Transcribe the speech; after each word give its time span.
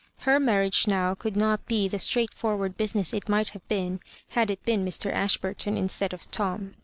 Her 0.21 0.39
mar 0.39 0.63
riage 0.63 0.87
now 0.87 1.13
CQuld 1.13 1.35
not 1.35 1.67
be 1.67 1.87
the 1.87 1.97
stmigl^tfbrward 1.97 2.75
business 2.75 3.13
it 3.13 3.29
might 3.29 3.49
have 3.49 3.67
been 3.67 3.99
had 4.29 4.49
it 4.49 4.65
been 4.65 4.83
Mr. 4.83 5.13
Ashburton 5.13 5.77
instead 5.77 6.11
of 6.11 6.31
Tom. 6.31 6.73